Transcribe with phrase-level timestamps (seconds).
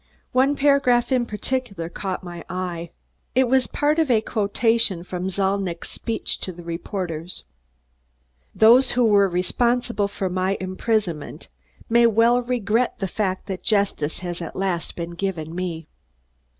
[0.31, 2.89] One paragraph in particular caught my eye.
[3.35, 7.43] It was part of a quotation from Zalnitch's "speech" to the reporters.
[8.55, 11.49] "Those who were responsible for my imprisonment
[11.87, 15.85] may well regret the fact that justice has at last been given me.